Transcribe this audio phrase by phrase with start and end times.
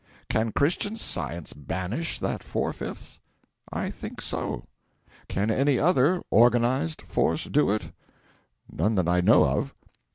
[0.29, 3.19] Can Christian Science banish that four fifths?
[3.71, 4.65] I think so.
[5.29, 7.91] Can any other (organised) force do it?
[8.67, 9.75] None that I know of.